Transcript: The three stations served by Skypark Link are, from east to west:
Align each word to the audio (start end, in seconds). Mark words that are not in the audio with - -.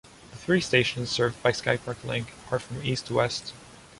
The 0.31 0.37
three 0.37 0.61
stations 0.61 1.11
served 1.11 1.43
by 1.43 1.51
Skypark 1.51 2.03
Link 2.03 2.33
are, 2.49 2.57
from 2.57 2.81
east 2.83 3.05
to 3.05 3.13
west: 3.13 3.53